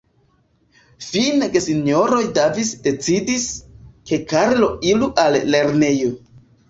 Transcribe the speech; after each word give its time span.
Fine 1.07 1.49
gesinjoroj 1.55 2.23
Davis 2.39 2.71
decidis, 2.87 3.45
ke 4.11 4.19
Karlo 4.33 4.71
iru 4.95 5.11
al 5.27 5.39
lernejo. 5.53 6.11